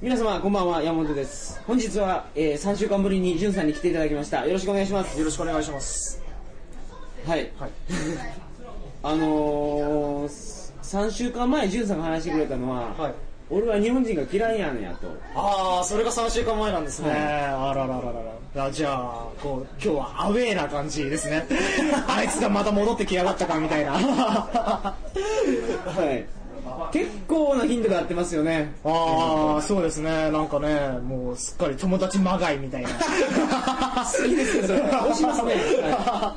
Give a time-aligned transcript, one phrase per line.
[0.00, 1.60] 皆様こんばんは山本です。
[1.66, 4.46] 本日は、えー、3週間ぶりにじゅんさんに来ていただきました。
[4.46, 5.18] よろしくお願いします。
[5.18, 6.22] よろしくお願いします。
[7.26, 7.70] はい、はい。
[9.02, 13.14] あのー、3週間前じゅんさんが話してくれたのは、はい。
[13.50, 15.08] 俺は日本人が嫌いやねんやと。
[15.34, 18.12] ああそれが3週間前なんですね、はいあらららら
[18.54, 18.66] ら。
[18.66, 21.44] あじゃあこう今日はアウェーな感じですね。
[22.06, 23.94] あいつがまた戻ってきやがったかみたいな。
[23.98, 24.94] は
[25.96, 26.37] い
[26.92, 28.74] 結構な頻度でやってますよね。
[28.84, 30.30] ああそうですね。
[30.30, 32.88] なんかねもうすっかり友達まがいみたいな。
[34.04, 34.80] 好きですよそれ。
[34.80, 36.36] 押しますね、は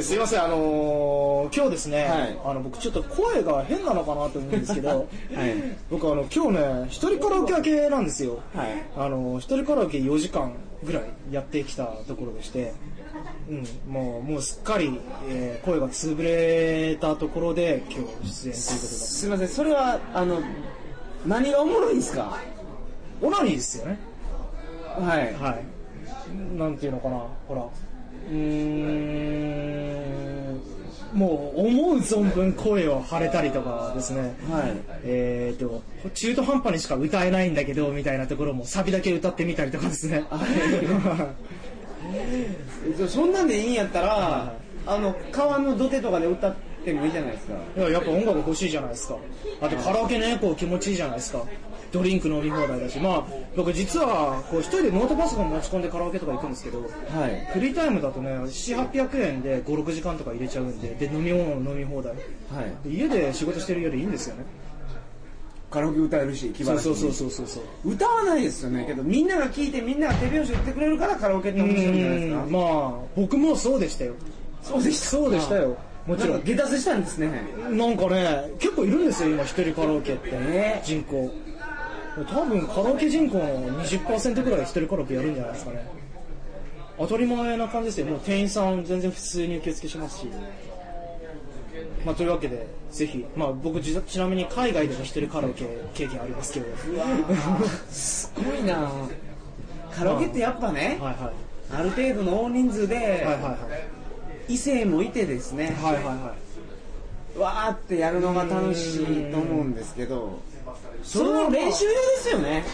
[0.00, 2.38] すいませんあのー今日ですね、はい。
[2.44, 4.88] あの僕ちょっと声が変なのかなと思うんですけど、
[5.34, 5.54] はい。
[5.90, 8.68] 僕あの今日ね一人カラオケ明けなんですよ、はい。
[8.96, 10.52] あの一人カラオケ4時間
[10.84, 12.72] ぐらいやってきたところでして、
[13.48, 14.98] うん、もうもうすっかり、
[15.28, 20.40] えー声が潰れたところで今日出演というすいませんそれはあの
[21.26, 22.38] 何がおもろいんですか？
[23.20, 23.98] ことでオナニーですよね
[24.98, 25.64] はいはい。
[26.58, 27.62] なんていうのかな、ほら。
[27.62, 29.69] うーん。
[31.12, 34.20] もう思う存分声を張れたりとかですね。
[34.50, 35.82] はいえーと、
[36.14, 40.24] 中途半端にしか歌えないんだけど、みたいなところもサビだけ歌ってみたりとかですね。
[43.08, 44.54] そんなんでいいんやったら、
[44.86, 49.16] あの川の土手とかで歌ってもいいじゃないですかいややっぱ音楽欲しいじゃないですか。
[49.60, 51.44] あとカラオケね、こう気持ちいいじゃないですか。
[51.92, 52.98] ドリンク飲み放題だし。
[52.98, 53.24] まあ、
[53.56, 62.12] 僕実は、こう一人でノートパソコン持ち込んでカラオケとか行くんですけど、はいフリータイムだとね、7、800円で5、6時間とか入れちゃうんで、で、飲み物も飲み放題。
[62.12, 62.18] は
[62.62, 64.44] いで家で仕事してるよりいいんですよね。
[65.70, 67.92] カラオケ歌えるし気晴らしにそうそうそうそうそう。
[67.92, 74.14] 歌わないですよねけどみんなが聴いてみんなが手拍子打ってくれるからカラオケって面白いんじゃないですかまあ、僕もそうでしたよ。
[74.62, 75.76] そうでしたそうでしたよ。
[76.06, 76.42] もちろん。
[76.42, 77.30] 下脱したんですね
[77.70, 80.30] なんかね、結構いるんですよ、今一人カラオケって。
[80.32, 81.30] え人口。
[82.16, 85.86] 多分カラオケ人口の20%ぐらい一人カラオケやるんじゃないですかね。
[86.98, 88.06] 当たり前な感じですよ。
[88.06, 90.26] もう店員さん全然普通に受付しますし。
[92.04, 96.66] まあ、というわけで、ぜひ、まあ、僕ちちなみに海外でも一人カラオケ経験ありますけど。
[97.90, 98.90] すごいな
[99.92, 101.32] カラオケってやっぱねはいはい。
[101.72, 103.50] ある程度の大人数ではいはいは
[104.48, 104.52] い。
[104.52, 106.34] 異性もいてですねはいはいは
[107.36, 107.38] い。
[107.38, 110.40] わーってやるのが楽しいと思うんですけど
[111.02, 112.64] その練習用ですよね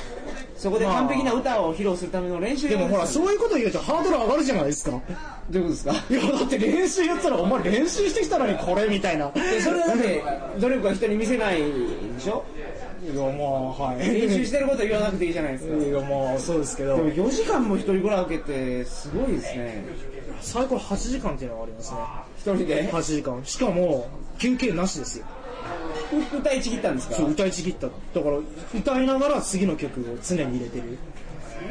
[0.57, 4.91] そこで完璧な歌を披露するための練習用でもほら、そういうこと言うとハードル上がるじゃないですか。
[5.51, 5.93] どういうことですか？
[6.11, 9.31] いや、だって練習やったら、お前練習してきたのにこれみたいな。
[9.33, 10.25] でそれはだって
[10.59, 11.65] 努力は人に見せないで
[12.19, 12.43] しょ？
[13.05, 13.99] いや、まあ、はい。
[13.99, 19.85] 練習してること言わなくていいじゃないですかいや、まあ、そうですけどでも、4時間も一人カラオケってすごいですね
[20.41, 21.99] 最高8時間っていうのがありますね。
[22.39, 23.45] 一人で？8時間。
[23.45, 24.09] しかも、
[24.39, 25.27] 休憩なしですよ。
[26.39, 27.15] 歌いちぎったんですか？
[27.17, 27.87] そう、歌いちぎった。
[27.87, 28.39] だから、
[28.79, 30.99] 歌いながら次の曲を常に入れてる。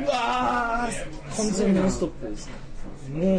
[0.06, 2.53] うわー完全にノンストップですね。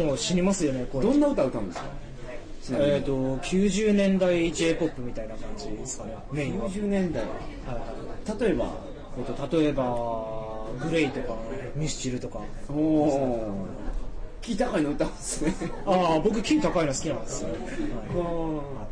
[0.07, 1.05] もう死にますよね、これ。
[1.05, 1.85] どんな歌歌うんですか？
[2.79, 6.69] えっ、と、90年代 J-POP みたいな感じですかね、メインは。
[6.69, 7.31] 90年代はい
[7.67, 7.81] は
[8.35, 8.71] い例えば？
[9.17, 11.35] えっと、例えば、グレイとか、
[11.75, 12.39] ミスチルとか。
[12.69, 13.65] おお
[14.41, 15.53] 聞いたかいの歌うんですね
[15.85, 17.49] ああ、僕、キー高いの好きなんですよ。
[17.49, 18.86] はい、だ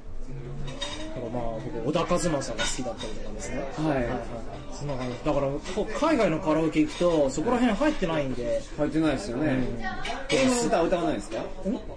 [1.20, 3.58] からまあ、僕、小田和正が好きだったりとかですね。
[3.60, 4.06] はい
[4.76, 5.16] そんな感じ。
[5.26, 9.58] だから、こ海外のカラオケ行くと、そこら辺入ってないんで、入ってないですよね
[10.30, 11.38] 英語の歌は歌わないですか？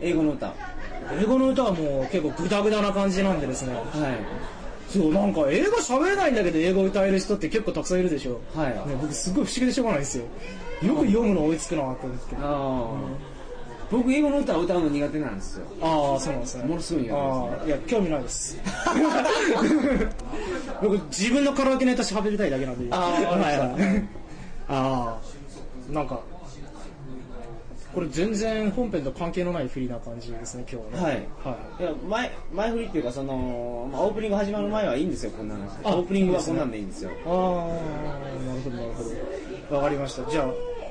[0.01, 0.55] 英語の歌は
[1.21, 3.73] 英語の歌はもう結構グダグダな感じなんでですね。
[3.75, 8.41] いそう、なんか英語喋れないんだけど英語歌える人って結構たくさんいるでしょ。
[8.55, 10.25] はいね、僕すごい不思議でしょうがないですよ。
[10.83, 12.43] よく読むの追いつくなって思うんですけど。
[13.91, 16.65] ああ僕英語の歌を歌うの苦手なんですよああ、そうなんですね。
[16.65, 18.59] ものすごい苦手ですねああ、いや、興味ないです。
[20.83, 22.95] 僕、自分のカラオケネタ喋りたいだけなんで。
[22.95, 24.09] あーわかりましたはいはい
[24.71, 25.19] あ
[25.91, 26.21] あ、なんか、
[27.95, 31.27] これ全然本編と関係のないフリーな感じですね、今日はね。
[31.43, 31.83] はいはい。
[31.83, 37.33] いや前前振りっていうかその、まあ、オープニング始まる前はいいんですよこんな話あオープニングはこんなんでいいんですよああ、
[38.47, 39.03] なるほど、なるほ
[39.71, 39.77] ど。
[39.77, 40.31] わかりました。
[40.31, 40.47] じゃあ、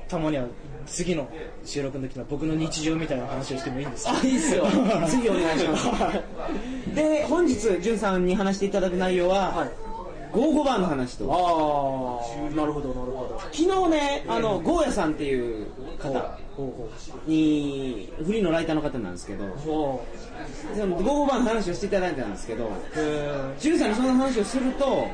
[0.10, 0.46] たまには
[0.88, 1.30] 次の
[1.66, 4.18] 収録の時は僕の日常みたいな話をしてもいいんですか？
[4.22, 4.66] あいいっすよ。
[5.08, 6.96] 次お願いします。
[6.96, 9.72] で本日じゅんさんに話していただく内容は、はい。
[10.32, 11.26] ゴーゴバーの話と。
[11.32, 11.36] あ
[12.52, 13.40] あ、なるほど、なるほど。
[13.54, 15.68] 昨日ねあのゴーヤさんっていう
[16.00, 16.38] 方
[17.26, 25.08] にフリーのライターの方なんですけどゴーゴバーの話をしていただいたんですけどへじゅんさんにその話をすると、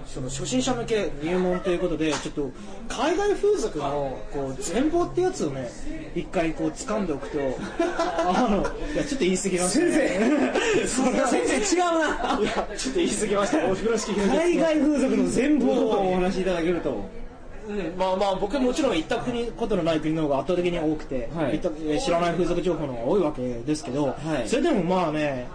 [0.05, 2.51] その初心者向け入門ということで、ちょっと
[2.87, 5.69] 海外風俗のこう全貌ってやつをね、
[6.15, 7.39] 一回こう掴んでおくと、
[7.79, 8.61] あの、
[8.93, 10.53] いや、ちょっと言い過ぎました、ね。
[10.87, 12.39] それは先生違うな。
[12.39, 13.65] いや、ちょっと言い過ぎました。
[13.71, 17.23] お風呂敷海外風俗の全貌をお話しいただけると。
[17.67, 21.59] うん、まあまあ僕もちろん行った国ことのない国の方が圧倒的に多くて、はい。
[21.99, 24.49] 知らない風俗情報の方が多いわけですけど、はい。
[24.49, 25.47] それでもまあね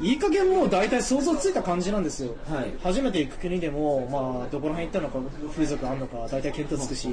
[0.00, 2.72] いい加減もう大体想像ついた感じなんですよ、はい。
[2.82, 5.18] 初めて行く国でも、まあ、どこら辺行ったのか
[5.52, 7.08] 風俗あるのか大体見当つくし、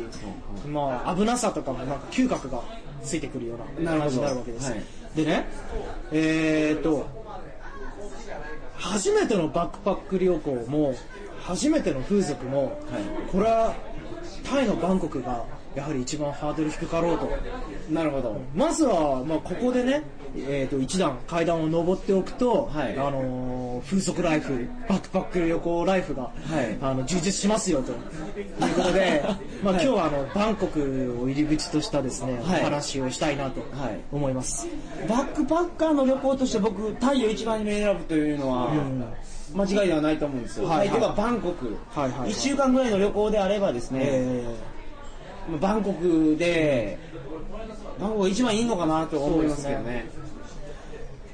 [0.67, 2.61] まあ、危なさとかもなんか嗅覚が
[3.03, 4.83] ついてくるような感じになるわけです、はい。
[5.15, 5.47] でね
[6.11, 7.07] えー、っと
[8.75, 10.95] 初めてのバックパック旅行も
[11.41, 12.79] 初めての風俗も、
[13.31, 13.75] これは
[14.43, 15.43] タイのバンコクが
[15.75, 17.29] やはり一番ハードル低かろうと。
[17.89, 18.39] なるほど。
[18.55, 20.03] まずは、まあ、ここでね、
[20.35, 22.97] えー、と一段階段を上っておくと、はい。
[22.97, 26.29] あのー風俗ライフバックパック旅行ライフが、は
[26.61, 26.77] い。
[26.81, 27.91] あの充実しますよと。
[27.91, 29.23] いうことで、
[29.63, 32.61] まあ、今日はあのバンコクを入り口としたですね、はい。
[32.61, 33.99] お話をしたいなとはい。
[34.11, 34.67] 思います、
[35.07, 38.73] バックパッカーの旅行として僕タイを一番に選ぶというのは
[39.55, 40.89] 間違いではないと思うんですよ、はいはい。
[40.89, 42.29] ではバンコク、はいはいはい。
[42.29, 44.45] 1週間ぐらいの旅行であればですね、え
[45.57, 46.97] バンコクで、
[47.99, 50.05] バンコクが一番いいのかなと思いますけどね。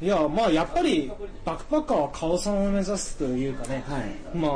[0.02, 1.12] ーいやまあやっぱり
[1.46, 4.38] バックパッカーは顔さんを目指すというかね、はい。
[4.38, 4.50] ま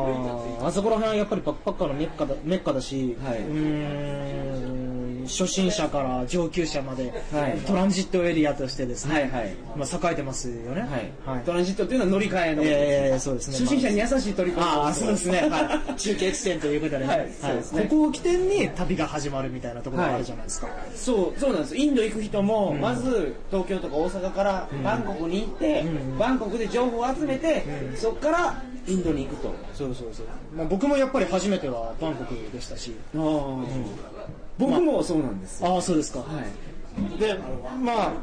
[0.64, 3.40] あ、あそこら辺はやっぱりバックパッカーのメッカだメッカだし、はい。
[3.40, 4.99] うーん
[5.30, 7.58] 初心者から上級者まで、はい。
[7.60, 9.56] トランジットエリアとしてですね、はいはい。
[9.78, 10.81] まあ、栄えてますよね。
[10.81, 11.12] はい。
[11.26, 11.44] はい。
[11.44, 13.58] トランジットというのは乗り換えの、えーそうですね。
[13.58, 14.72] 初心者に優しい取り組み。
[14.72, 15.42] ああ、そうですね。
[15.50, 15.96] はい。
[16.00, 17.08] 中継地点ということでね。
[17.08, 17.88] はい。
[17.88, 20.68] ここを起点に旅が始まるみたいなところがあるじゃないですか。
[20.96, 21.78] そうそうなんです。
[21.78, 25.86] インド行く人も、まず東京とか大阪からバンコクに行って、
[26.18, 27.64] バンコクで情報を集めて、
[27.96, 29.54] そこからインドに行くと。
[29.74, 30.26] そうそうそう。
[30.56, 32.94] まあ、僕もやっぱり初めてはバンコクでしたし。
[34.60, 36.20] 僕もそうなんですよ、ああ、そうですか。
[36.20, 37.20] はい。
[37.20, 37.40] で、
[37.82, 38.14] まあ、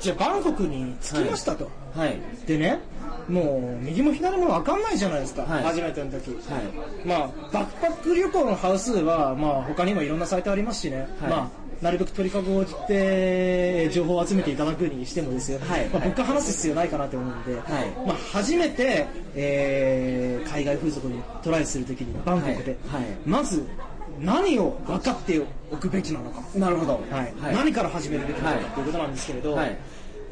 [0.00, 1.70] じゃあバンコクに着きましたと。
[1.94, 2.18] はい。
[2.46, 2.78] でね、
[3.28, 5.62] もう右も左も分かんないじゃないですか、はい。
[5.64, 7.06] 初めての時、はい。
[7.06, 11.30] まあ、バックパック旅行のハウスは、まあ、他にもいろんなサイトありますしね、はい。
[11.30, 15.86] まあ、なるべく鳥かごをって情報を集めていただくにしてもですよ、はい。
[15.88, 17.62] まあ、僕が話す必要ないかなと思うんで、はい。
[18.06, 23.02] まあ、初めて、えー海外風俗にトライする時にバンコクで、はい。
[23.02, 23.10] はい。
[23.26, 23.66] まず
[24.20, 26.42] 何を分かっておくべきなのか。
[26.54, 29.76] なるほどはいはい何から始めるべきなのかということなんですけれど、はい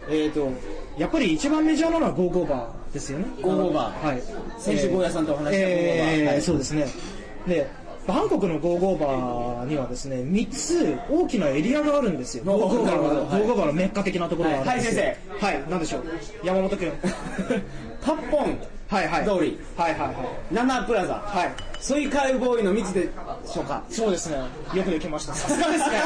[0.08, 0.50] えー、と
[0.98, 3.26] やっぱり一番メジャーなのはゴーゴーバーですよね。
[3.42, 4.22] ゴーゴーバーはい。
[4.58, 6.86] 先週ゴーヤさんとお話ししたゴーゴーバーえーはいそうですね。
[7.46, 7.66] で、
[8.06, 12.44] バンコクのゴーゴーバーにはですね、3つ大きなエリアがあるんですよ。
[12.44, 15.04] ゴーゴーバーの、ゴーゴーバーのメッカ的なところがあるんですよ。
[15.40, 16.04] はいはい、なんでしょう。
[16.44, 16.92] 山本君。
[18.04, 18.58] タッポン
[18.94, 19.24] はいはい。
[19.24, 20.12] 通りはいはいは
[20.50, 20.54] い。
[20.54, 21.52] ナナプラザはい。
[21.80, 23.10] ソイカウボーイの密で
[23.46, 23.82] しょうか？
[23.90, 24.36] そうですね。
[24.72, 25.34] よくできました。
[25.34, 25.96] さすがですね。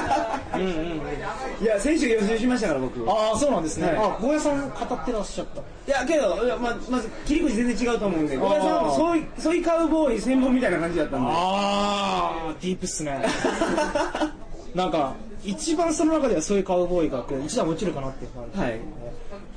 [0.55, 1.65] う んうんうん。
[1.65, 3.87] いや先週予習しましたから僕いああ、そうなんですね。
[3.89, 5.93] はいあ、ゴーヤさん語ってらっしゃった。
[5.93, 13.23] やけどいやままず切り口全然違うと思うんでゴーヤさんはソイソイカウボーイ専門みたいな感じだったんであー、ディープっすね。
[14.75, 15.15] なんか、
[15.45, 18.61] 一番その中ではそういうカウボーイがこう一段落ちるかなっていう感じ。
[18.61, 18.81] はい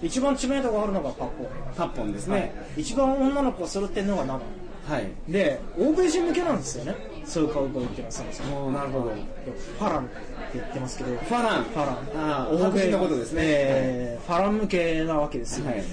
[0.01, 1.47] 一番知名度があるのがパッポン。
[1.75, 4.39] タッポンですねね、一番女の子が揃ってるのがナナ。
[4.87, 6.95] はいで、欧米人向けなんですよね。
[7.25, 10.09] そういうカウボーイっていうのはそもそもなるほどファラン
[10.51, 11.15] って言ってますけど。
[11.15, 11.63] ファラン。
[11.63, 11.97] ファラン。
[12.15, 13.41] あー白人のことですね。
[13.43, 15.83] えーファラン向けなわけですよ、はい。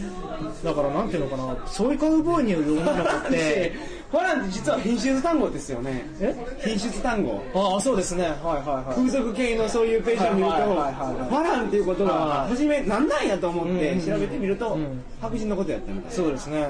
[0.62, 1.66] だからなんていうのかな。
[1.66, 3.72] そういうカウボーイによる女の子って。
[4.10, 6.06] ファランって実は品種単語ですよね。
[6.20, 6.34] え？
[6.64, 7.42] 品種単語。
[7.54, 8.24] ああそうですね。
[8.24, 8.32] はい
[8.68, 8.94] はいはい。
[8.94, 15.02] 風俗系のそういうページを見ると、はいはいファランっていうことははい初め何なんやと思ってうん調べてみると、うん。
[15.20, 16.68] 白人のことやったみたいそうですね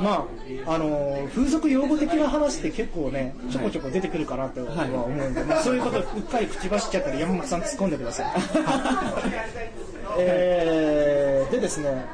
[0.00, 0.26] ま
[0.66, 4.90] ああのー風俗用語的な話って結構ねちょこちょこ出てくるかなとははい。
[4.90, 8.26] 思うんで、まあ、そういうことうっかり口走っちゃったら山本さん突っ込んでください。
[10.18, 12.04] えー、でですね、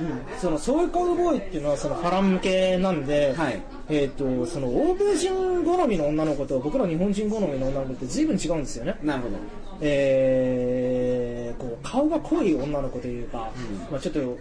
[0.00, 3.60] うん、そのそういうカウボーイっていうのはそのファラン向けなんで、はい。
[3.88, 8.96] えー、とその欧米人好みの女の子と僕ら日本人好みの女の子って随分違うんですよね。
[9.02, 9.36] なるほど。
[9.80, 13.50] えー、こう顔が濃い女の子というか、
[13.90, 14.38] まあ、ちょっと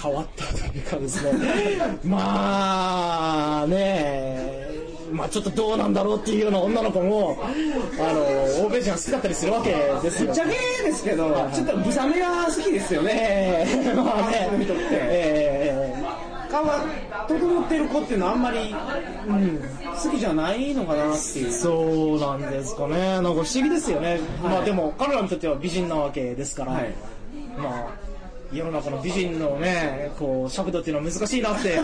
[0.00, 2.00] 変わったというかですね。
[2.04, 4.70] まあね
[5.12, 7.38] まあちょっとどうなんだろうっていうような女の子も
[8.00, 9.70] あの欧米人は好きだったりするわけ
[10.02, 10.26] ですよ。
[10.26, 10.50] ぶっちゃけ
[10.84, 13.64] ですけど、ちょっとブサメが好きですよね。
[13.68, 14.48] えー、まあね。
[14.50, 14.82] この人って。
[14.90, 16.02] え
[16.52, 16.84] 顔が
[17.26, 18.74] 整ってる子っていうのはあんまり、
[19.26, 19.58] うん、
[20.02, 21.48] 好きじゃないのかなっていう。
[21.48, 23.14] ーそうなんですかね。
[23.14, 26.94] なんか不思議ですよね、まあでも彼らにとっては美人なわけですから、はい。
[27.56, 28.01] まあ
[28.52, 31.78] 世の中の美人のねこう尺度っていうのは難しいなって。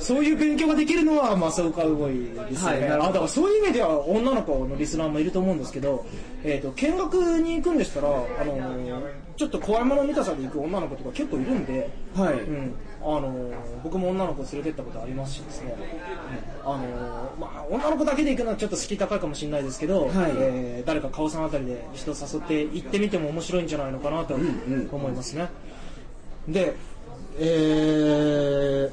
[0.00, 2.14] そういう勉強ができるのはまあそうカウボで
[2.56, 6.06] すよね、はいあだからそういう意味では女の子のリスナーもいると思うんですけど、
[6.42, 9.02] えー、と見学に行くんでしたらあの
[9.36, 13.52] ちょっと怖いもの見たさで行く女の子とか結構いるんで、はい、うん、あの
[13.82, 15.74] 僕も女の子連れてったことありますしですね、
[16.62, 20.32] あのまあ、女の子だけで行くのはちょっと敷居高いかもしれないですけど、はい。
[20.36, 25.48] えー誰か顔さんあたりで人を誘って行ってみても面白いんじゃないのかなとん思いますね、
[26.48, 26.74] で
[27.38, 28.90] え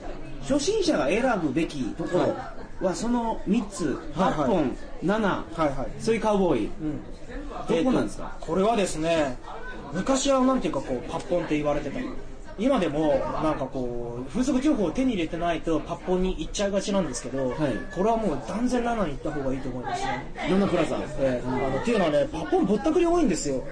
[0.48, 5.88] 初心者が選ぶべきところはその3つ、はい8本、7、ーはいはい。
[6.00, 7.02] そういうカウボーイ、うん。
[7.68, 9.38] どこなんですか、これはですね
[9.94, 12.00] 昔はなんていうかこうパッポンって言われてた。
[12.60, 13.10] 今でも
[13.44, 17.56] なんかこう風俗情報を手に入れてないとパッポンに行っちゃいがちなんですけど、はい。
[17.96, 20.98] これはもう断然7に行った方がいいと思いますね、7プラザ。
[21.20, 23.64] えーあのっていうのはねパッポンぼったくり多いんですよ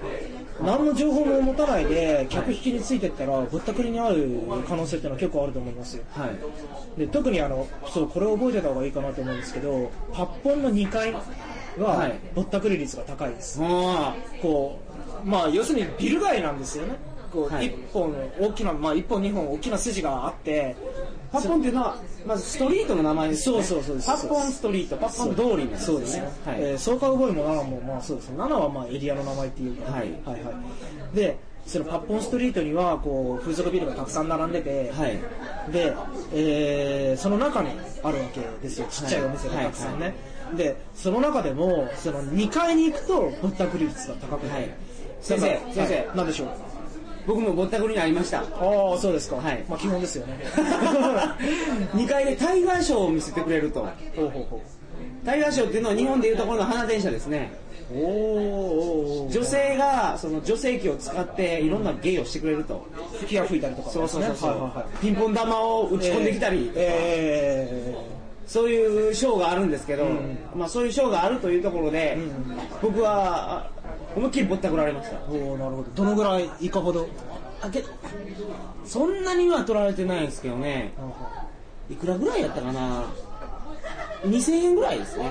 [0.62, 6.04] 何の情報も持たないで客引きについてったらぼったくりにある可能性っていうのは結構あると思いますよ。
[6.12, 7.00] はい。
[7.00, 11.22] で特にあのそうこれを覚えてた方がいいかなと思うんですけどパッポンの2階は
[11.78, 12.18] はい。
[12.34, 14.80] ぼったくり率が高いです、あこ
[15.24, 16.94] うまあ要するにビル街なんですよね
[17.26, 17.66] こうはい。
[17.66, 20.76] 一本大きなまあ一本二本大きな筋があって
[21.32, 23.62] パッポンっていうのはまずストリートの名前ですね。
[23.62, 25.98] そうそうそうですパッポンストリートパッポン通りなんですよね。
[25.98, 26.56] そうですね、はい。
[26.60, 28.38] えーソーカウボーイも7もまあそうですね。
[28.38, 30.00] 7はまあエリアの名前っていうか、はい。
[30.24, 35.18] はいはいでそのパッポンストリートにはこう風俗ビルがたくさん並んでて、はい。
[35.72, 35.92] で、
[36.32, 37.70] えーその中に
[38.04, 38.86] あるわけですよ。
[38.88, 40.14] ちっちゃいお店がたくさんね、
[40.56, 44.70] でその中でもその2階に行くとぼったくり率が高くて、はい。
[45.20, 45.94] 先生先生。
[45.96, 46.08] はい。
[46.14, 46.48] 何でしょう？
[47.26, 48.40] 僕もぼったくりに会いました。
[48.40, 49.64] ああそうですか、はい。
[49.68, 50.38] まあ基本ですよね。
[51.94, 53.80] 2階でタイガーショーを見せてくれると。
[54.14, 54.62] ほうほうほ
[55.24, 57.52] タイガーショーっていうのは日本でいうところの花電車ですね。
[57.92, 59.32] うおーおー。
[59.32, 62.86] 女性がその女性器を使っていろんな芸をしてくれると、
[63.18, 67.94] 吹き矢吹いたりとか、そうそうそうそう、はいはいはいピンポン玉を打ち込んできたり、え
[68.46, 70.38] そういうショーがあるんですけど、うん。
[70.54, 73.70] まあ、そういうショーがあるというところで、うん僕はあ
[74.16, 75.16] 思いっきりぼったくられました。
[75.16, 75.88] ー、おーなるほど。
[75.94, 77.06] どのぐらいいかほど？
[77.62, 77.84] あけ
[78.84, 80.92] そんなには取られてないんですけどね。
[81.90, 83.04] いくらぐらいやったかな
[84.24, 85.30] ？2000円ぐらいですね。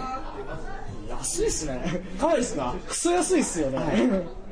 [1.10, 2.02] 安いっすね。
[2.20, 2.76] かわいいですか？
[2.88, 4.45] クソ安いっすよね、、はい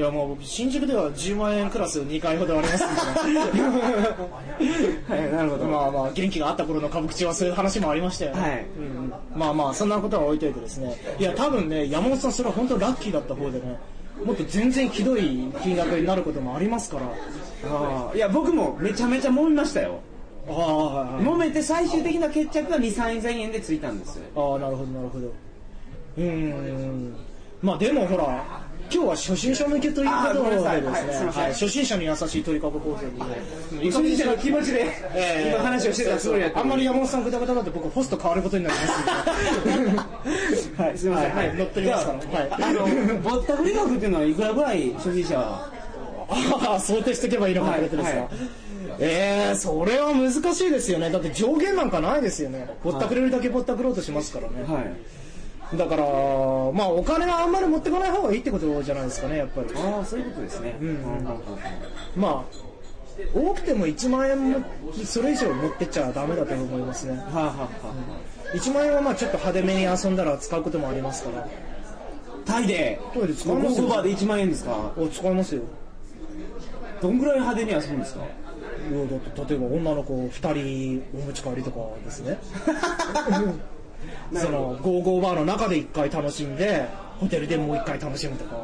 [0.00, 3.40] やもう僕新宿では10万円クラス2回ほどありますんで。
[5.14, 5.66] はいなるほど。
[5.66, 8.66] まあまあ元気があった頃の歌舞伎町はそういう話もありましたよね、はい。
[8.76, 9.12] うん。
[9.36, 10.96] まあまあそんなことは置いといてですね。
[11.20, 13.78] いや多分ね山本さんそれは本当ラッキーだった方でね
[14.24, 17.02] もっと全然ひどい金額になることもありますから。
[17.70, 18.16] あー。
[18.16, 20.00] いや僕もめちゃめちゃ揉みましたよ。
[20.48, 21.24] ああはいはい。
[21.24, 24.24] 揉めて最終的な決着が2 3 0 0円でついたんですよ。
[24.34, 25.26] ああなるほどなるほど。
[25.28, 27.14] うーん。
[27.62, 39.96] まあでもほら今日は初心者向けということでですね、はい初心者に優しい鳥かご構成で初心者の気持ちでえー今話をしてたつもりあんまり山本さんぐたぐただって僕ホスト変わることになりま
[40.56, 41.34] すはいすみません。
[41.34, 41.48] はい。
[41.48, 42.52] はい乗ってみますからはい。
[42.52, 45.70] あのぼったくり額っていうのはいくらぐらい初心者は？
[46.28, 48.30] ああ想定しておけばいいのかってことですか、はい。
[48.98, 51.10] えー、それは難しいですよね。
[51.10, 52.68] だって上限なんかないですよね。
[52.82, 54.92] ぼったくれるだけぼったくろうとしますからね、はい
[55.76, 56.02] だから
[56.72, 59.68] まあお金はあんまり持ってこない方がいいってことじゃないですかねやっぱり。
[59.76, 60.76] ああそういうことですね。
[60.80, 61.28] うん。
[62.16, 62.64] まあ
[63.32, 64.58] 多くても1万円も
[65.04, 67.16] それ以上持ってっちゃダメだと思いますね。
[67.16, 67.94] はあはあは
[68.54, 71.46] 1万円はまあちょっと派手めに遊んだら使うこともありますから。
[72.44, 73.84] タイでトイレ使ゴいますよ。
[73.84, 74.92] ーゴーバーで1万円ですか？
[74.96, 75.62] お使いますよ。
[77.00, 78.20] どんぐらい派手に遊ぶんですか？
[78.20, 80.30] いやだって例えば女の子2
[81.00, 82.38] 人お持ち帰りとかですね
[84.32, 86.86] そのゴーゴーバーの中で1回楽しんで
[87.20, 88.56] ホテルでもう1回楽しむとか。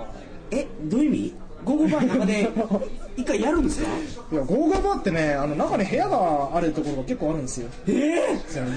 [0.51, 1.35] えどういう意味？
[1.65, 2.49] ゴーゴーバーの中で
[3.19, 3.89] 一回やるんですか？
[4.33, 7.69] いやゴーゴーバーってねあの中に部屋があるところが結構あるんですよ。
[7.87, 8.71] ええそのエ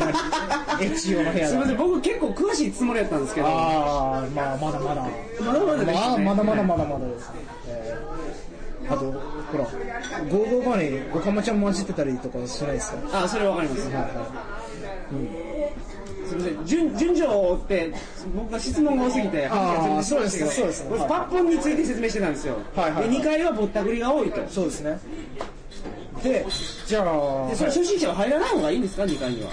[0.87, 1.49] ッチ用の部屋が。
[1.49, 3.47] すみません僕結構詳しいつもりやったんですけど。
[3.47, 5.07] ああまあまだまだ。
[5.39, 5.93] まだまだですね。
[6.25, 7.33] まあまだまだまだまだですね、
[7.69, 8.03] えー
[8.85, 9.63] あとほら
[10.29, 13.23] ゴーゴーバーにおかまちゃん混じってたりとかしないですか？
[13.23, 13.85] あそれわかります。
[13.87, 14.11] はいはい。
[14.11, 15.52] すみません
[16.65, 17.93] 順順序を追って
[18.35, 23.09] 僕が質問が多すぎて話がそうですそうです僕パッポンについて説明してたんですよ、はいはいはい。
[23.09, 24.41] で2階はぼったくりが多いと。
[24.50, 25.00] そうですね。
[26.23, 26.45] で
[26.85, 29.50] じゃあでそれ初心者は入らない方がいいんですか？2階には。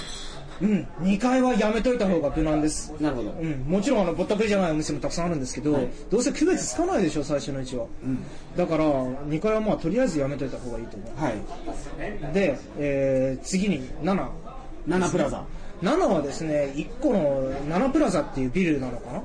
[0.61, 0.87] うん。
[1.00, 2.92] 2階はやめといた方が無難です。
[3.00, 5.88] なるほど、うん、もちろんあのぼったくりじゃないお店もたくさんあるんですけど、はい。
[6.11, 7.87] どうせ区別つかないでしょ最初のうちは、
[8.56, 11.35] だから2階はまあとりあえずやめといた方がいいと思はい、
[12.30, 14.28] うで、えー次に7
[14.87, 15.44] 7プラザ
[15.82, 19.22] 7はですね1個の7プラザっていうビルなのかな、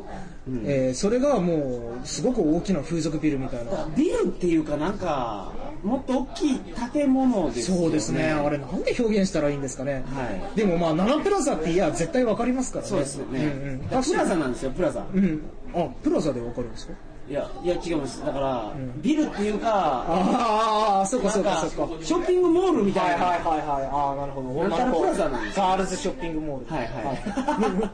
[0.65, 3.87] えーそれがもうすごく大きな風俗ビルみたいな。
[3.95, 5.51] ビルっていうかなんか
[5.83, 6.59] もっと大きい
[6.93, 7.81] 建物ですよね。
[7.83, 8.31] そうですね。
[8.31, 10.57] あれなんで表現したらいいんですかね、はい。
[10.57, 12.89] でもまあ7プラザっていや絶対わかりますからね。
[12.89, 15.05] そうですよね、うんうん、プラザなんですよプラザ。
[15.13, 15.41] うん。
[15.73, 16.93] あプラザでわかるんですか？
[17.27, 18.23] いやいや違うんです。
[18.23, 22.05] だから、ビルっていうかああそうかそうかそうか。
[22.05, 23.89] ショッピングモールみたいな、はいはいはいはい。
[23.91, 24.49] ああなるほど。
[24.49, 26.75] なんたらプラザなんですガールズショッピングモール。
[26.75, 27.91] はいはい。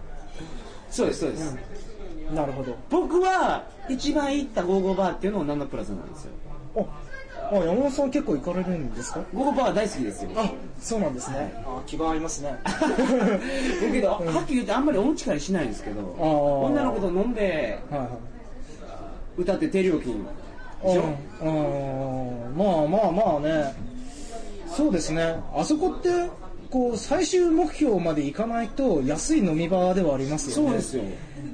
[0.89, 1.57] そうですそうです、
[2.29, 2.75] いなるほど。
[2.89, 6.31] 僕は一番行ったゴーゴーバーっていうのはナナプラザなんですよ。
[6.75, 6.81] あ
[7.53, 9.21] あ山本さん結構行かれるんですか？
[9.33, 10.31] ゴーゴーバーは大好きですよ。
[10.35, 11.53] あそうなんですね。
[11.65, 12.57] あ気が合いますね。
[12.65, 12.71] だ
[13.91, 18.09] けど、はっきり言ってあんまりお持ち帰りしないんですけど女の子と飲んではいはい
[19.41, 20.23] 歌って低料金
[20.83, 21.03] でしょ？
[21.41, 22.47] うん。
[22.47, 23.73] うんまあまあまあね。
[24.67, 25.35] そうですね。
[25.55, 26.09] あそこって
[26.69, 30.69] こう最終目標まで行かないと安い飲み場ではありますよね。
[30.69, 31.03] そうですよ。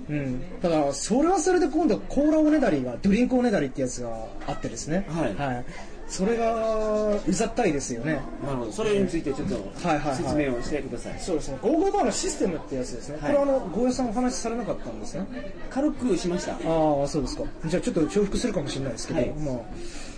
[0.09, 4.09] うん、ただそれはそれで今度コーラおねだりがドリンクおねだりってやつが
[4.47, 5.05] あってですね。
[5.09, 5.65] はい
[6.07, 8.21] それがうざったいですよね。
[8.43, 8.71] なるほど。
[8.71, 9.55] それについてちょっと
[9.87, 10.15] はいはいはい。
[10.15, 11.19] 説明をしてください。
[11.19, 11.57] そうですね。
[11.61, 13.35] ゴーゴーバーのシステムってやつですね、はい。
[13.35, 15.25] これはあのゴーヤさんお話しされなかったんですね。
[15.69, 16.53] 軽くしました。
[16.53, 16.59] ああ
[17.07, 17.43] そうですか。
[17.65, 19.29] じゃあちょっと重複するかもしれないですけど、はい。
[19.33, 19.55] まあ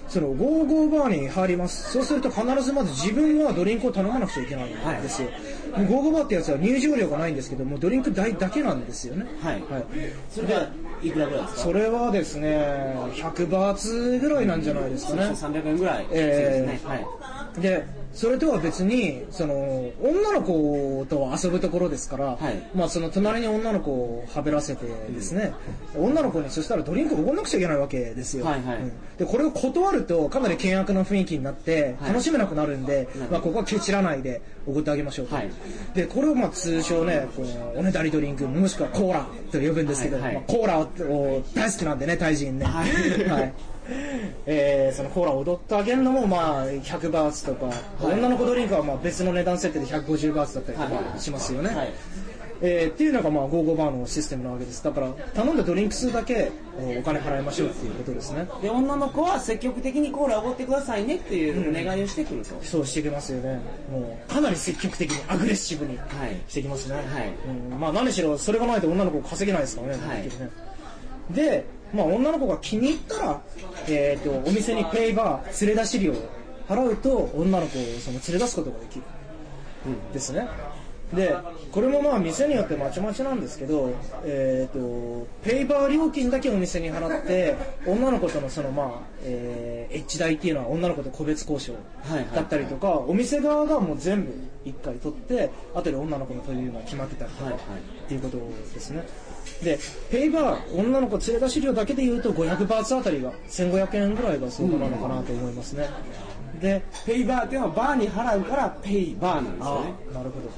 [0.09, 1.91] そのゴーゴーバーに入ります。
[1.91, 5.29] そうすると必ずまず自分はドリンクを頼まなくちゃいけないんですよ、
[5.75, 9.15] ゴーゴーバーってやつは入場料がないんですけどもうドリンク代だけなんですよ。
[9.15, 9.53] ねはい。
[9.71, 9.85] はい、
[10.31, 10.55] それで
[11.03, 11.61] いくらぐらいですか？
[11.61, 12.57] それはですね
[13.13, 15.35] 100バーツぐらいなんじゃないですかね。
[15.35, 16.89] そう300円ぐらいえーですね。
[16.89, 17.61] はい。
[17.61, 17.85] で
[18.19, 19.53] それとは別にその
[20.03, 22.69] 女の子と遊ぶところですから、はい。
[22.75, 25.53] まあ、その隣に女の子をはべらせてですね、
[25.95, 28.77] 女の子にそしたらドリンクおごんなくちゃいけないわけですよ、はいはい。
[28.79, 28.91] うん。
[29.17, 32.09] でこれを断るとかなり険悪な雰囲気になってはい。
[32.09, 33.25] 楽しめなくなるんで、ほど。
[33.31, 35.49] まあ、ここはケチらないでおごってあげましょうと、はい。
[35.93, 40.33] でこれをまあ通称ねこのおねだりドリンクもしくはコーラと呼ぶんですけど、はいはい。
[40.35, 43.29] まあ、コーラを大好きなんでねタイ人ね、はい。
[43.29, 43.53] はい
[44.45, 47.71] えーそのコーラを踊ってあげるのもまあ100バーツとか、
[48.01, 51.03] 女の子ドリンクはまあ別の値段設定で150バーツだったりとはい。
[51.05, 51.93] かしますよね、はい。
[52.61, 54.83] えーっていうのがまあゴーゴーバーのシステムなわけです。
[54.83, 56.51] だから頼んだドリンク数だけ
[56.99, 58.47] お金払いましょうっていうことですね。
[58.61, 63.59] で女の子は積極的にコーラおごってくださいねっていうお願いをしてくると、そうしてきますよね。
[63.91, 66.09] もうかなり積極的にアグレッシブにはい。
[66.47, 67.05] してきますね、はい。
[67.71, 70.23] うん、まあ何しろそれがないと女の子稼げないですからね,、はい。
[70.23, 70.29] ね。
[71.31, 73.41] で、まあ、女の子が気に入ったら、
[73.87, 76.15] えー、とお店にペイバー連れ出し料を
[76.67, 79.03] 払うと女の子をその連れ出すことができる、
[80.13, 80.47] ですね。
[81.13, 81.35] で
[81.71, 83.89] これもまあ店によってまちまちなんですけど、
[84.23, 87.55] えー、とペイバー料金だけお店に払って
[87.87, 88.89] 女の子とのそのまあ、
[89.23, 91.73] えーエッジ代っていうのは女の子と個別交渉
[92.33, 97.55] だったりとか、お店側がもう全部一回取って後で女の子のというのは決まってたりとか、っ
[98.07, 99.03] ていうことですね
[99.63, 99.77] で
[100.09, 105.89] ペイバー女の子連れ出し料だけで言うと500バーツあたりが1500円ぐらいが相場なのかなと思いますね、
[106.61, 110.49] でペイバーっていうのはバーに払うからペイバーなんですよねなるほど、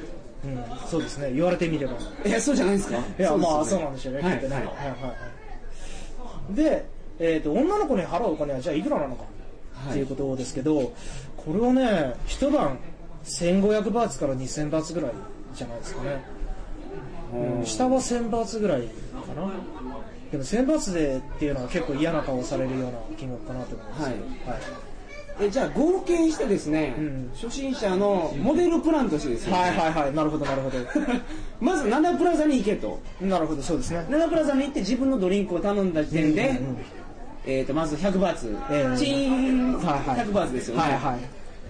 [0.43, 1.31] うん、そうですね。
[1.33, 1.93] 言われてみれば。
[2.25, 2.97] いやそうじゃないですか。
[2.97, 4.33] いやまあそうなんでしょうね、はい。
[4.37, 6.85] はいはいで、
[7.19, 9.23] えー、と女の子に払うお金はじゃあいくらなのか、
[9.75, 9.91] はい。
[9.91, 10.91] っていうことですけど
[11.37, 12.77] これはね一晩
[13.23, 15.11] 1500バーツから2000バーツぐらい
[15.53, 16.23] じゃないですかね、
[17.33, 19.51] うん、下は1000バーツぐらいかな。
[20.31, 24.11] でも1000バーツでっていうのは結構嫌な顔されるような金額かなと思います、はい。
[24.11, 24.21] はい。
[25.41, 27.31] えじゃあ合計してですね、うん。
[27.33, 30.13] 初心者のモデルプランとしてですね、はいはいはい。
[30.13, 30.77] なるほどなるほど。
[31.59, 32.99] まずナナプラザに行けと。
[33.19, 34.05] なるほどそうですね。
[34.09, 36.77] ナナプラザに行って自分のドリンクを頼んだ時点で、うんうんうん
[37.45, 41.17] えー、とまず100バーツ、えーチーン、はいはい100バーツですよね、はいは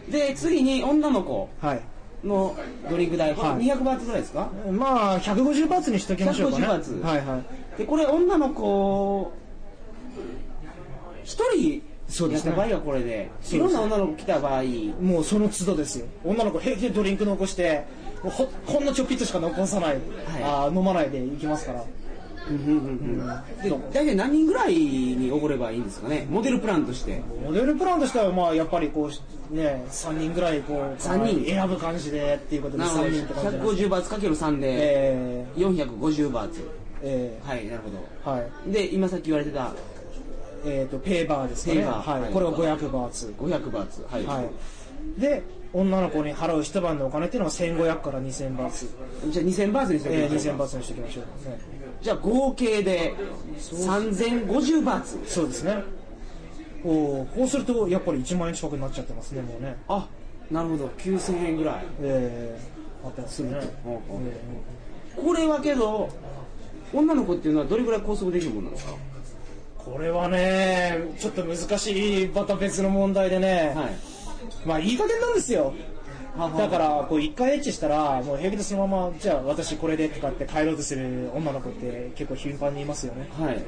[0.09, 0.11] い。
[0.11, 1.49] で次に女の子。
[1.61, 1.79] はい
[2.23, 2.55] の
[2.89, 3.57] ドリンク代、は。
[3.59, 3.65] い。
[3.65, 4.49] 200バーツぐらいですか？
[4.71, 6.65] まあ150バーツにしときましょうかね。
[6.65, 6.93] 150バーツ。
[7.01, 7.77] はいはい。
[7.77, 9.33] でこれ女の子
[11.23, 11.83] 一人？
[12.07, 12.51] そうですね。
[12.51, 13.31] やった場合はこれで。
[13.41, 14.63] すいろんな女の子来た場合。
[15.01, 16.07] もうその都度ですよ。
[16.23, 17.85] 女の子平気でドリンク残して
[18.21, 19.97] ほこんなちょっぴっとしか残さない、
[20.43, 21.83] あー飲まないでいきますから
[23.63, 26.27] で大体何人ぐらいにおごればいいんですかね？
[26.29, 27.21] モデルプランとして。
[27.43, 29.09] モデルプランとしてはまあやっぱりこ
[29.51, 31.45] うね3人ぐらいこう三人。
[31.45, 33.09] 選ぶ感じでっていうことでなるほど。
[33.09, 36.59] 3人って感じなんです150バーツかける3でえ450バーツ。
[36.59, 36.63] ー、
[37.03, 37.39] え。
[37.43, 37.79] はいなる
[38.23, 38.49] ほー、はい。
[38.67, 39.71] どで今さっき言われてた
[40.63, 41.81] えー、とペーバーですかね。
[41.81, 42.11] ペーバー。
[42.11, 42.21] はい。
[42.21, 42.33] はい。
[42.33, 43.33] これは500バーツ。
[43.39, 44.05] 500バーツ。
[44.09, 44.49] はい、はい
[45.17, 48.89] で女の子に払う一晩のお金っていうのは1500から2000バーツ、
[49.29, 51.59] じゃあ2000バーツにしておきえー、ましょう2000バーツにしておきましょう、ね、
[52.01, 53.15] じゃあ合計で
[53.57, 55.83] 3050バーツそうですね。
[56.83, 59.77] おーこうするとやっぱり1万円近くになっちゃってますねもうね。
[59.87, 60.07] あ
[60.49, 60.87] なるほど。
[60.97, 61.85] 9000円ぐらい。
[62.01, 63.55] えー、あってますね。
[65.15, 66.09] これはけど
[66.91, 68.93] 女の子っていうのはどれぐらい拘束できるものなんですか？
[69.77, 74.10] これはねちょっと難しいまた別の問題でね、はい
[74.65, 75.73] まあいい加減なんですよ。
[76.57, 83.29] だからこう一回エッチしたらもう平気でそのままじゃあ私これでとかって帰ろうとする女の子って結構頻繁にいますよね。
[83.37, 83.57] はい。
[83.57, 83.61] う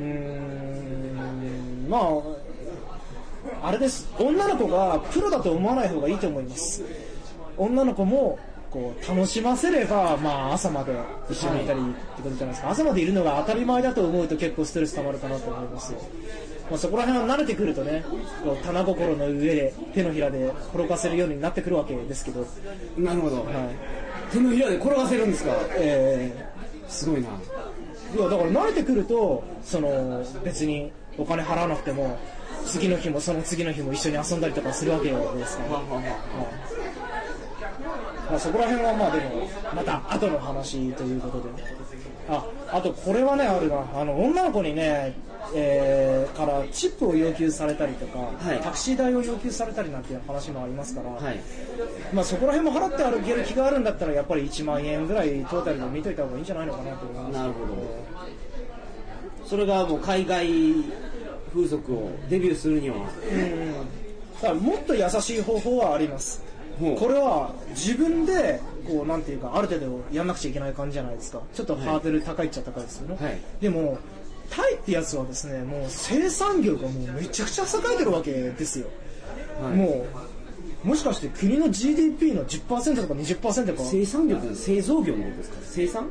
[0.00, 1.98] ーんま
[3.62, 4.12] ああれです。
[4.18, 6.82] 女の子がプロだと思わない方がいいと思います。
[7.56, 8.38] 女の子も
[8.70, 10.94] こう楽しませれば、まあ、朝まで
[11.30, 11.82] 一緒にいたりっ
[12.16, 15.98] てことじゃないですか、朝までいるのが当たり前だと思うと結構ストレス溜まるかなと思いますよ、
[16.70, 18.04] まあ、そこら辺は慣れてくるとね
[18.42, 22.46] こう棚心の上で手のひらで転がせるようになってくるわけですけど、は
[22.96, 23.46] いなるほど、
[24.32, 25.52] 手のひらで転がせるんですか？
[25.76, 26.50] え
[26.88, 27.28] すごいな。
[27.28, 32.18] ーいやだから慣れてくるとその別にお金払わなくても
[32.64, 36.00] 次の日もその次の日も一緒に遊んだりとかするわけですから、ははは
[38.30, 41.48] まあ、そこら辺はまあでもまた後の話ということで。
[42.28, 43.84] ああとこれはねあるな。
[43.94, 45.12] あの女の子にね、
[45.54, 48.60] えーからチップを要求されたりとか、はい。
[48.60, 51.40] タクシー代を要求されたりなんていう話もありますから、はい。
[52.12, 57.32] まあ、そこら辺も払って歩ける気があるんだったらやっぱり1万円ぐらいトータルで見といた方がいいんじゃないのかなと思います。
[57.32, 59.46] なるほど。
[59.46, 60.48] それがもう海外
[61.52, 62.96] 風俗をデビューするには。
[62.96, 63.92] うん
[64.60, 66.42] もっと優しい方法はあります。
[66.80, 71.40] これは自分でこうなんていうかある程度やんなくちゃいけない感じじゃないですか。
[71.54, 73.38] ちょっとハードル高いっちゃ高いですよね、はい。
[73.60, 73.98] でも
[74.54, 78.86] タイってやつはですねもう生産業がもうめちゃくちゃ栄えてるわけですよ、
[79.62, 79.76] はい。
[79.76, 80.06] も
[80.84, 83.88] うもしかして国の GDP の10%とか20%とか。
[83.88, 85.56] 生産業って製造業のことですか？
[85.62, 86.10] 生産？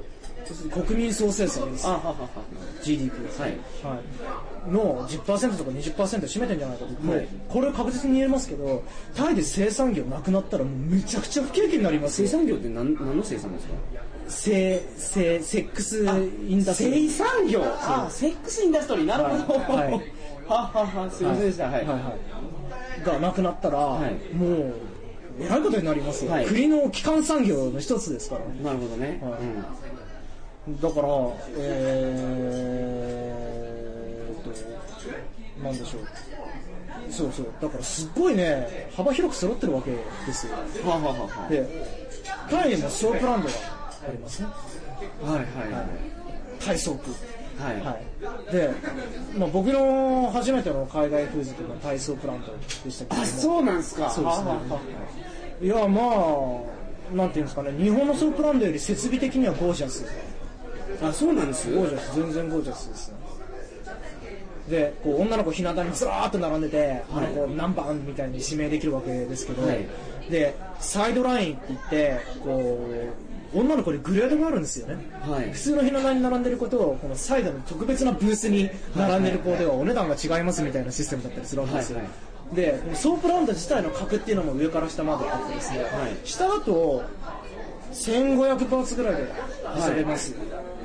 [0.71, 1.85] 国民総生産です。
[1.87, 2.27] あははは
[2.81, 3.93] GDP ですね、はい。
[3.93, 4.03] はい、
[4.69, 7.23] の10%とか20%占めてんじゃないかと、もはい。
[7.23, 8.83] うこれ確実に言えますけど
[9.15, 12.27] タイで生産業なくなったらもうめちゃくちゃ不景気になりますよ。
[12.27, 13.73] 生産業って何何の生産ですか？
[14.27, 16.05] セセセックス
[16.47, 17.09] インダストリー。
[17.09, 17.61] 生産業？
[17.65, 19.05] あセックスインダストリー。
[19.05, 19.59] なるほど。
[19.59, 19.91] はい。
[20.47, 21.65] は ははすいませんでした。
[21.65, 21.73] はい。
[21.73, 22.15] はいは
[23.03, 24.35] い、がなくなったら、はい。
[24.35, 24.73] ももう
[25.39, 26.45] えらいことになりますよ、はい。
[26.45, 28.41] 国の基幹産業の一つですから。
[28.63, 29.19] なるほどね。
[29.23, 29.33] はい。
[30.67, 30.79] うん。
[30.81, 31.07] だから
[31.57, 33.30] えー、
[35.63, 37.11] なんでしょう。
[37.11, 37.45] そうそう。
[37.61, 40.53] だからすっごいね幅広く揃ってるわけですよ。
[40.85, 41.67] ははははで
[42.49, 43.53] タイにもソープランドが
[44.07, 44.47] ありますね。
[45.23, 45.45] はいはい
[46.63, 47.09] タイソープ
[47.61, 47.83] はいはい。
[47.85, 47.99] は
[48.49, 48.71] い、で、
[49.37, 53.23] まあ、僕の初めての海外風俗がタイソープランドでしたけども。
[53.23, 54.09] あそうなんですか。
[54.09, 54.45] そうですね。
[54.45, 54.81] ははは
[55.61, 56.01] いやま
[57.13, 57.71] あなんていうんですかね。
[57.77, 60.05] 日本のソープランドより設備的にはゴージャス。
[61.03, 61.73] あそうなんです。
[61.73, 62.15] ゴージャス。
[62.15, 63.15] 全然ゴージャスですね
[64.71, 69.85] でこう女の子ひな壇にずらーっと並んでて、あのこう何番みたいに指名できるわけですけど、はい。
[70.29, 72.87] でサイドラインって言ってこ
[73.53, 75.51] う女の子にグレードがあるんですよね、はい。
[75.51, 82.11] 普通のひな壇に並んでる子とこのサイドの特別なブースに並んでる子ではお値段が違いますみたいなシステムだったりするわけですよ、はいは
[82.53, 86.27] でソープランド自体の格っていうのも上から下まであってですね、はい。
[86.27, 87.03] 下だと
[87.93, 89.33] 1500バーツぐらいで
[89.87, 90.33] 遊べます、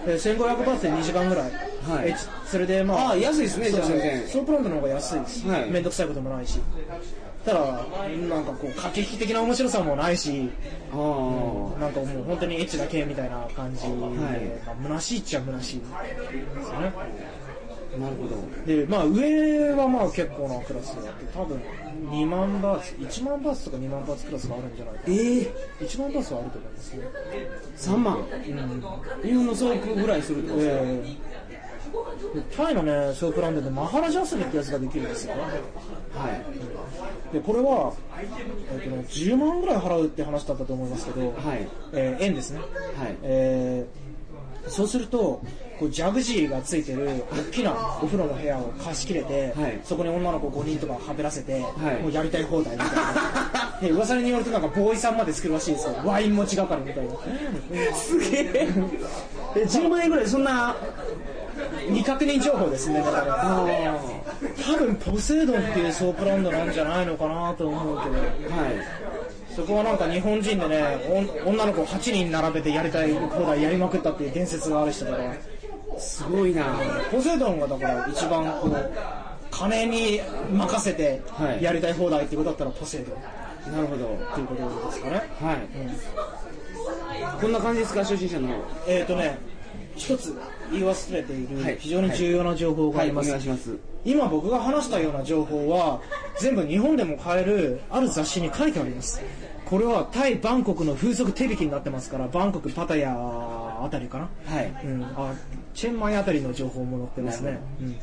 [0.06, 1.50] で1500バーツで2時間ぐらい、
[1.88, 2.08] はい。
[2.10, 5.70] えそれでまああ安いですねじゃあソープランドの方が安いです、はい。
[5.70, 6.60] めんどくさいこともないし。
[7.44, 7.60] ただ
[8.28, 10.50] なんかこう駆け引き的な面白さもないし
[10.92, 13.90] ああなんかもう本当にエッチだけみたいな感じで、い。
[13.92, 14.08] ま
[14.72, 16.92] あ、虚しいっちゃ虚しいですよね。
[18.00, 18.66] なるほど。
[18.66, 21.60] で、まあ上はまあ結構なクラスがあって、多分
[22.10, 25.14] 2万バーツ、1万バーツとか2万バーツクラスがあるんじゃないかえな。
[25.14, 27.02] え1万バーツはあると思いますね。
[27.76, 28.18] 3万？
[29.22, 30.82] 日本の総額ぐらいするってことですか？
[30.82, 31.35] ええ
[32.56, 35.42] タイのね、ソープランドでマハラジャスリってやつができるんですよね。
[35.42, 35.52] はい
[37.32, 37.92] で、これは、
[38.72, 42.60] えっとね、10万ぐらい払うって話だったと思いますけど、はいえー円ですね。
[42.60, 42.68] はい
[43.22, 44.06] えー
[44.68, 45.40] そうすると、
[45.78, 51.62] こうジャグジーがついてる大きなお風呂の部屋を貸し切れて、はいそこに女の子5人とかはべらせて、い
[52.02, 53.80] もうやりたい放題みたいな。
[53.80, 55.94] で噂によるとなんかボーイさんまで作るらしいですよ。
[56.04, 57.94] ワイン持ち係みたいな。
[57.94, 58.68] すげえ
[59.54, 60.74] え10万円ぐらいそんな
[61.86, 64.00] 未確認情報ですね、だから。
[64.64, 68.14] 多分ポセイドンっていうソープランドなんじゃないのかなと思うけど。
[68.14, 69.16] はい。
[69.54, 70.84] そこはなんか日本人でね、
[71.46, 75.34] 女の子8人並べてやりたい放題やりまくったっていう伝説がある人だから、
[75.98, 76.64] すごいな。
[77.10, 78.92] ポセイドンがだから一番こう、
[79.50, 80.20] 金に
[80.52, 83.16] 任せてはいやりたい放題っていうことだったらポセイド。
[83.70, 84.04] ンなるほど。
[84.04, 85.22] っていうことですかね。
[85.40, 88.48] はい、こんな感じですか初心者の。
[88.86, 89.38] えーとね、
[89.96, 90.34] 一つ
[90.70, 91.72] 言い忘れていはい。
[91.72, 93.30] る非常に重要な情報があります。
[94.04, 96.00] 今僕が話したような情報は
[96.38, 99.20] 全部日本でも買えるある雑誌に書いてあります。
[99.64, 104.28] これはタイ・バンコクの風俗手引きになってますからバンコク・パタヤあたりかな。
[104.46, 104.72] はい。
[104.84, 105.34] うん、あ
[105.74, 107.96] チェンマイあたりの情報も載ってますね、うん。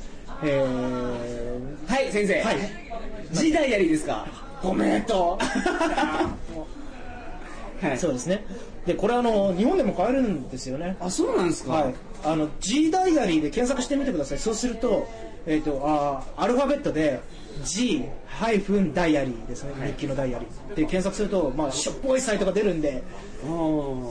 [0.44, 0.62] え
[1.88, 2.42] はい先生。
[2.42, 2.58] はい。
[3.32, 4.26] 時代やりですか？
[4.62, 5.40] ー、ごめんと
[7.88, 7.98] はい。
[7.98, 8.46] そうですね。
[8.86, 10.98] でこれあの日本でも買えるんですよね。
[11.00, 11.72] あそうなんですか？
[11.72, 14.40] はい、あの G ダイアリーで検索してみてください。
[14.40, 15.08] そうすると,、
[15.46, 17.20] えー、とあーアルファベットで
[17.64, 20.76] G ハイフンダイアリーですね、日記のダイアリー。
[20.76, 23.04] で検索すると、まあ、しょっぽいサイトが出るんで。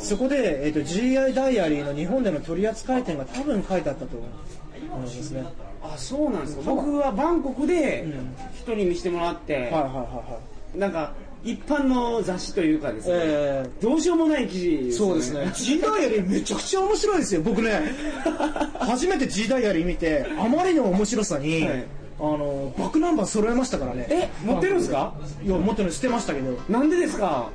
[0.00, 5.44] そこで、えー、と GI ダイアリーの日本での取り扱い店が多分書いてあったと思いますね。
[5.82, 6.62] あそうなんですか？
[6.64, 8.34] 僕はバンコクでん。
[8.62, 10.38] 人に見せてもらって、はいはいはいは
[10.76, 10.78] い。
[10.78, 11.12] なんか
[11.44, 15.50] 一般の雑誌というかですね、えどうしようもない記事ですそうですね。
[15.54, 17.40] G ダイアリーめちゃくちゃ面白いですよ。
[17.42, 17.92] 僕ね、
[18.78, 21.86] 初めて G ダイアリー見て、あまりの面白さに、はい
[22.20, 24.06] あの、バックナンバー揃えましたからね。
[24.08, 25.14] え持ってるんですか？
[25.44, 26.52] いや、持ってるの捨てましたけど。
[26.52, 27.50] いや、なんでですか？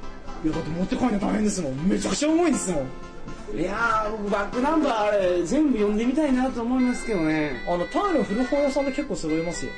[0.45, 1.87] だって持って帰るの大変ですもん。
[1.87, 3.57] めちゃくちゃ重いんですもん。
[3.57, 9.71] いやー僕バックナンバーあれ全部読んでみたいなと思いますけどねあの、タイの古本屋さんで結構揃えますよ。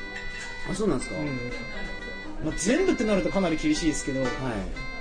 [0.72, 1.28] あそうなんですか、うん。
[2.43, 4.30] まあ、全部ってなるとかなり厳しいですけど、はい。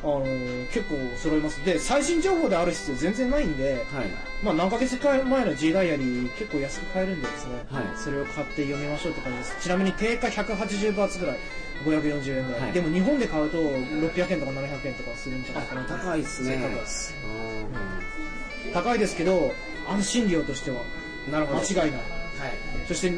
[0.02, 0.24] あの、
[0.72, 1.64] 結構揃えます。
[1.64, 4.06] で、最新情報である必要全然ないんで、はい。
[4.42, 7.84] まあ何ヶ月か前の G ダイアリー結構安く買えるんでですね、はい。
[7.96, 9.56] それを買って読みましょうって感じです。
[9.60, 11.38] ちなみに定価180バーツぐらい。
[11.84, 12.72] 540円ぐらい、はい。
[12.72, 15.94] でも日本で買うと600円とか700円とかするんじゃないかなと。
[15.94, 16.56] 高いっすね。
[16.56, 17.14] 高いです。
[17.24, 19.52] あ高いですけど
[19.88, 20.82] 安心料としては。
[21.28, 21.60] ーなるほど。
[21.60, 22.00] 間違いない。
[22.00, 22.52] はい。
[22.88, 23.12] そして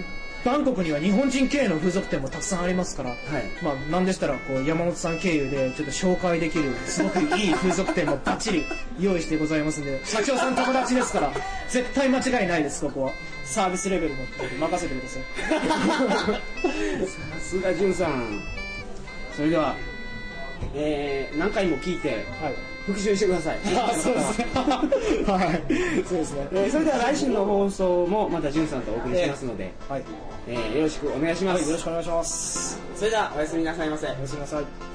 [0.44, 3.18] バンコクには日本人経営の風俗店もたくさんありますから、はい。
[3.62, 8.64] まあ、なんでしたらこう山本さん経由でちょっと紹介できるすごくいい風俗店もバッチリ
[8.98, 11.33] 用意してございますんで 社長さん友達ですから
[11.68, 13.12] 絶対間違いないですここは。
[13.44, 14.24] サービスレベルも
[14.61, 15.22] 任せてください。
[17.07, 18.40] さすがじゅんさん。
[19.37, 19.76] それでは
[20.74, 23.58] えー、何回も聞いてはい復習してください。
[23.76, 24.46] あそうですね。
[25.26, 26.04] はい。
[26.04, 26.48] そうですね。
[26.52, 30.04] えーそれでは来週の放送もまたじゅんさんとお送りしますので、はい、
[30.48, 32.80] えーよろしくお願いします、はい、よろしくお願いします。
[32.96, 34.06] それではおやすみなさいませ。
[34.06, 34.89] おやすみなさい